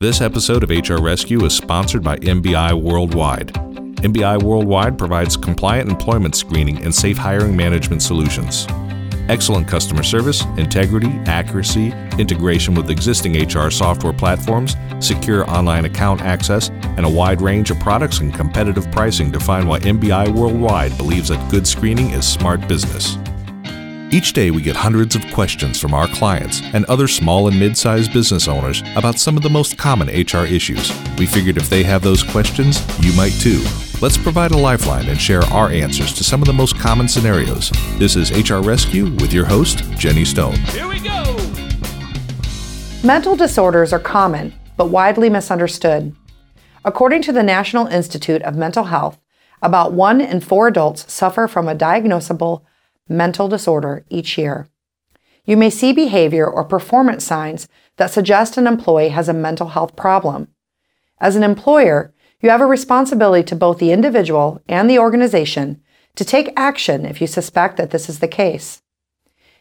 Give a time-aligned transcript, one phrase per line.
[0.00, 3.48] This episode of HR Rescue is sponsored by MBI Worldwide.
[3.48, 8.68] MBI Worldwide provides compliant employment screening and safe hiring management solutions.
[9.28, 16.68] Excellent customer service, integrity, accuracy, integration with existing HR software platforms, secure online account access,
[16.96, 21.50] and a wide range of products and competitive pricing define why MBI Worldwide believes that
[21.50, 23.18] good screening is smart business.
[24.10, 27.76] Each day, we get hundreds of questions from our clients and other small and mid
[27.76, 30.90] sized business owners about some of the most common HR issues.
[31.18, 33.62] We figured if they have those questions, you might too.
[34.00, 37.70] Let's provide a lifeline and share our answers to some of the most common scenarios.
[37.98, 40.56] This is HR Rescue with your host, Jenny Stone.
[40.56, 41.36] Here we go!
[43.04, 46.16] Mental disorders are common, but widely misunderstood.
[46.82, 49.18] According to the National Institute of Mental Health,
[49.60, 52.62] about one in four adults suffer from a diagnosable
[53.08, 54.68] mental disorder each year.
[55.44, 59.96] You may see behavior or performance signs that suggest an employee has a mental health
[59.96, 60.48] problem.
[61.20, 65.80] As an employer, you have a responsibility to both the individual and the organization
[66.16, 68.82] to take action if you suspect that this is the case.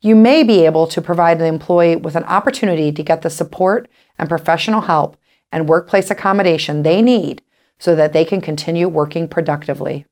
[0.00, 3.88] You may be able to provide the employee with an opportunity to get the support
[4.18, 5.16] and professional help
[5.52, 7.42] and workplace accommodation they need
[7.78, 10.06] so that they can continue working productively.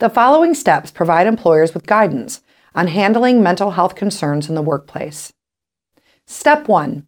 [0.00, 2.40] The following steps provide employers with guidance
[2.74, 5.30] on handling mental health concerns in the workplace.
[6.26, 7.06] Step 1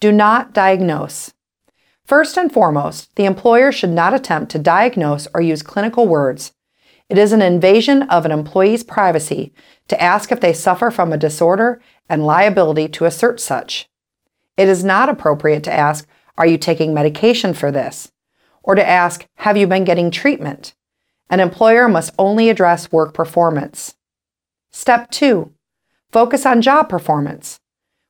[0.00, 1.32] Do not diagnose.
[2.04, 6.52] First and foremost, the employer should not attempt to diagnose or use clinical words.
[7.08, 9.54] It is an invasion of an employee's privacy
[9.86, 13.88] to ask if they suffer from a disorder and liability to assert such.
[14.56, 16.04] It is not appropriate to ask,
[16.36, 18.10] Are you taking medication for this?
[18.64, 20.74] or to ask, Have you been getting treatment?
[21.30, 23.94] An employer must only address work performance.
[24.70, 25.52] Step 2.
[26.12, 27.60] Focus on job performance.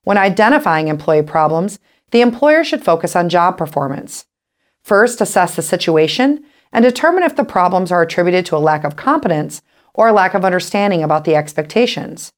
[0.03, 1.79] When identifying employee problems,
[2.11, 4.27] the employer should focus on job performance.
[4.83, 8.97] First, assess the situation and determine if the problems are attributed to a lack of
[8.97, 9.63] competence
[9.95, 12.33] or a lack of understanding about the expectations.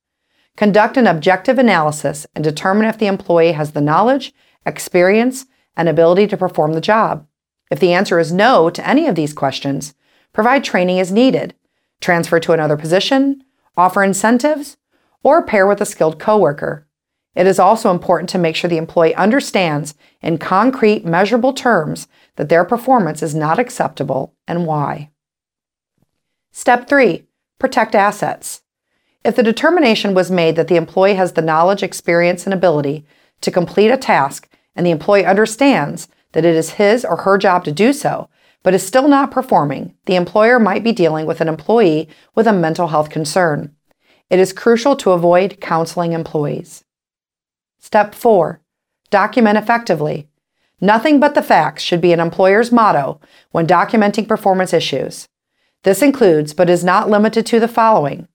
[0.56, 4.32] Conduct an objective analysis and determine if the employee has the knowledge,
[4.65, 7.26] experience, and ability to perform the job.
[7.70, 9.94] If the answer is no to any of these questions,
[10.36, 11.54] provide training as needed,
[11.98, 13.42] transfer to another position,
[13.74, 14.76] offer incentives,
[15.22, 16.86] or pair with a skilled coworker.
[17.34, 22.50] It is also important to make sure the employee understands in concrete, measurable terms that
[22.50, 25.08] their performance is not acceptable and why.
[26.53, 27.24] Step 3
[27.58, 28.60] Protect assets.
[29.24, 33.06] If the determination was made that the employee has the knowledge, experience, and ability
[33.41, 37.64] to complete a task, and the employee understands that it is his or her job
[37.64, 38.28] to do so,
[38.66, 42.53] but is still not performing, the employer might be dealing with an employee with a
[42.53, 43.72] mental health concern.
[44.28, 46.82] It is crucial to avoid counseling employees.
[47.78, 48.60] Step 4.
[49.09, 50.28] Document effectively.
[50.81, 53.21] Nothing but the facts should be an employer's motto
[53.53, 55.28] when documenting performance issues.
[55.84, 58.27] This includes, but is not limited to, the following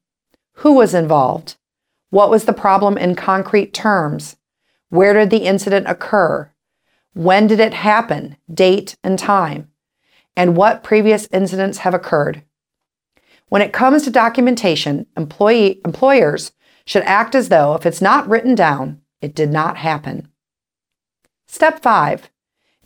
[0.59, 1.58] Who was involved?
[2.09, 4.38] What was the problem in concrete terms?
[4.88, 6.50] Where did the incident occur?
[7.12, 8.38] When did it happen?
[8.50, 9.71] Date and time
[10.41, 12.41] and what previous incidents have occurred.
[13.50, 16.52] When it comes to documentation, employee, employers
[16.84, 20.30] should act as though if it's not written down, it did not happen.
[21.46, 22.31] Step 5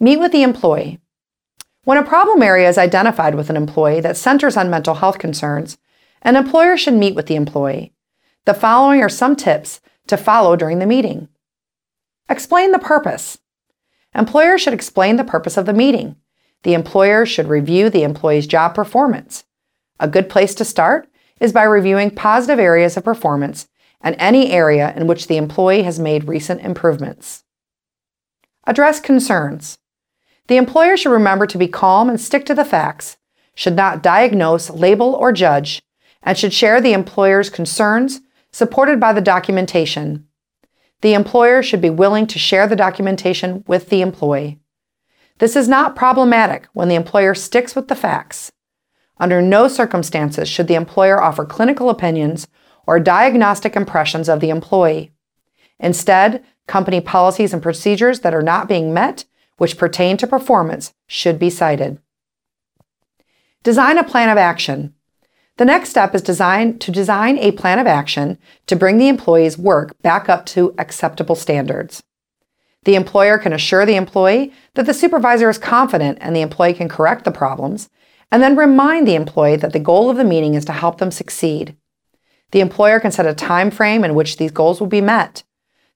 [0.01, 0.99] Meet with the employee.
[1.85, 5.77] When a problem area is identified with an employee that centers on mental health concerns,
[6.23, 7.93] an employer should meet with the employee.
[8.43, 11.29] The following are some tips to follow during the meeting.
[12.27, 13.37] Explain the purpose.
[14.13, 16.17] Employers should explain the purpose of the meeting.
[16.65, 19.43] The employer should review the employee's job performance.
[19.99, 21.07] A good place to start
[21.39, 23.67] is by reviewing positive areas of performance
[24.01, 27.43] and any area in which the employee has made recent improvements.
[28.65, 29.77] Address concerns.
[30.47, 33.17] The employer should remember to be calm and stick to the facts,
[33.53, 35.83] should not diagnose, label, or judge,
[36.23, 38.21] and should share the employer's concerns
[38.51, 40.27] supported by the documentation.
[41.01, 44.61] The employer should be willing to share the documentation with the employee.
[45.39, 48.51] This is not problematic when the employer sticks with the facts.
[49.17, 52.47] Under no circumstances should the employer offer clinical opinions
[52.87, 55.11] or diagnostic impressions of the employee.
[55.79, 59.25] Instead, company policies and procedures that are not being met,
[59.57, 61.99] which pertain to performance, should be cited.
[63.63, 64.93] Design a plan of action.
[65.57, 68.37] The next step is design, to design a plan of action
[68.67, 72.03] to bring the employee's work back up to acceptable standards.
[72.85, 76.87] The employer can assure the employee that the supervisor is confident and the employee can
[76.87, 77.89] correct the problems,
[78.31, 81.11] and then remind the employee that the goal of the meeting is to help them
[81.11, 81.75] succeed.
[82.51, 85.43] The employer can set a time frame in which these goals will be met.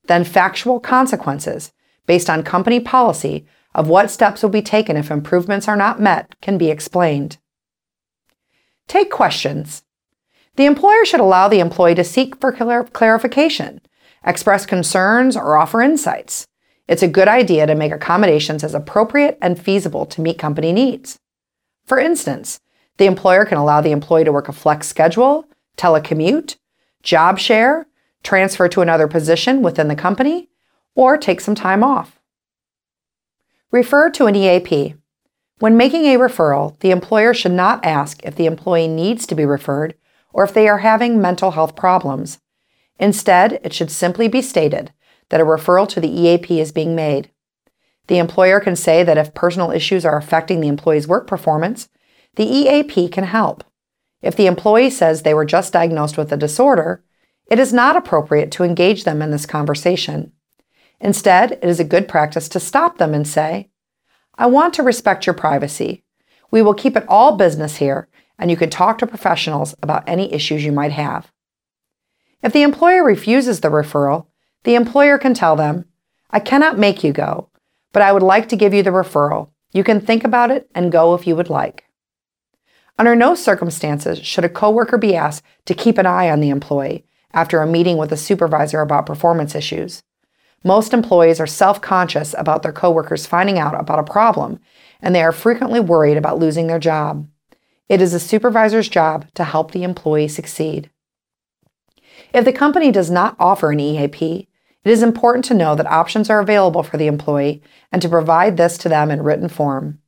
[0.06, 1.72] Then factual consequences,
[2.08, 3.46] based on company policy
[3.76, 7.38] of what steps will be taken if improvements are not met can be explained.
[8.88, 9.84] Take questions.
[10.56, 13.82] The employer should allow the employee to seek for clarification,
[14.26, 16.48] express concerns, or offer insights.
[16.90, 21.20] It's a good idea to make accommodations as appropriate and feasible to meet company needs.
[21.86, 22.62] For instance,
[22.98, 25.46] the employer can allow the employee to work a flex schedule,
[25.78, 26.56] telecommute,
[27.04, 27.86] job share,
[28.24, 30.50] transfer to another position within the company,
[30.96, 32.20] or take some time off.
[33.70, 34.96] Refer to an EAP.
[35.60, 39.46] When making a referral, the employer should not ask if the employee needs to be
[39.46, 39.94] referred
[40.34, 42.40] or if they are having mental health problems.
[43.00, 44.92] Instead, it should simply be stated
[45.30, 47.32] that a referral to the EAP is being made.
[48.08, 51.90] The employer can say that if personal issues are affecting the employee's work performance,
[52.36, 53.64] the EAP can help.
[54.22, 57.04] If the employee says they were just diagnosed with a disorder,
[57.50, 60.32] it is not appropriate to engage them in this conversation.
[61.00, 63.70] Instead, it is a good practice to stop them and say,
[64.36, 66.04] I want to respect your privacy.
[66.52, 70.34] We will keep it all business here, and you can talk to professionals about any
[70.34, 71.32] issues you might have.
[72.42, 74.28] If the employer refuses the referral,
[74.64, 75.86] the employer can tell them,
[76.30, 77.50] I cannot make you go,
[77.92, 79.50] but I would like to give you the referral.
[79.72, 81.86] You can think about it and go if you would like.
[82.98, 87.06] Under no circumstances should a coworker be asked to keep an eye on the employee
[87.34, 90.04] after a meeting with a supervisor about performance issues.
[90.66, 94.60] Most employees are self-conscious about their coworkers finding out about a problem,
[95.02, 97.30] and they are frequently worried about losing their job.
[97.88, 100.90] It is a supervisor's job to help the employee succeed.
[102.34, 104.49] If the company does not offer an EAP,
[104.84, 107.62] it is important to know that options are available for the employee
[107.92, 110.00] and to provide this to them in written form.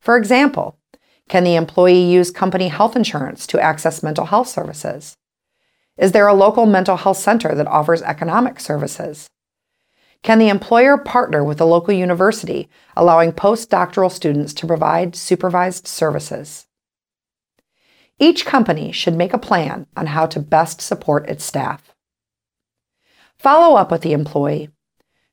[0.00, 0.78] For example,
[1.28, 5.16] can the employee use company health insurance to access mental health services?
[5.96, 9.28] Is there a local mental health center that offers economic services?
[10.22, 16.66] Can the employer partner with a local university, allowing postdoctoral students to provide supervised services?
[18.18, 21.89] Each company should make a plan on how to best support its staff.
[23.40, 24.68] Follow up with the employee.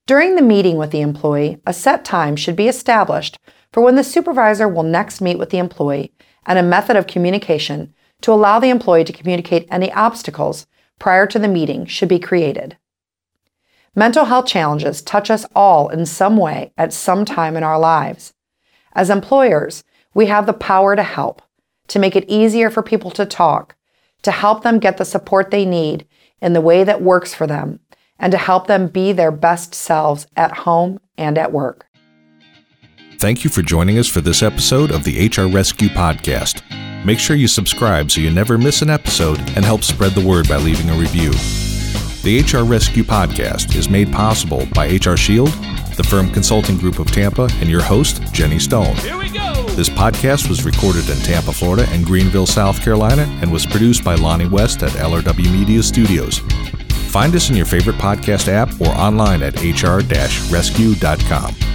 [0.06, 3.38] During the meeting with the employee, a set time should be established
[3.74, 6.13] for when the supervisor will next meet with the employee
[6.45, 10.68] and a method of communication to allow the employee to communicate any obstacles
[11.00, 12.77] prior to the meeting should be created.
[13.94, 18.33] Mental health challenges touch us all in some way at some time in our lives.
[18.94, 19.83] As employers,
[20.13, 21.42] we have the power to help,
[21.89, 23.75] to make it easier for people to talk,
[24.21, 26.07] to help them get the support they need
[26.42, 27.81] in the way that works for them,
[28.19, 31.85] and to help them be their best selves at home and at work.
[33.19, 36.61] Thank you for joining us for this episode of the HR Rescue Podcast.
[37.03, 40.47] Make sure you subscribe so you never miss an episode and help spread the word
[40.47, 41.31] by leaving a review.
[42.23, 45.49] The HR Rescue Podcast is made possible by HR Shield,
[45.95, 48.95] the firm consulting group of Tampa, and your host, Jenny Stone.
[48.97, 49.63] Here we go!
[49.69, 54.15] This podcast was recorded in Tampa, Florida, and Greenville, South Carolina, and was produced by
[54.15, 56.41] Lonnie West at LRW Media Studios.
[57.17, 61.66] Find us in your favorite podcast app or online at hr-rescue.com.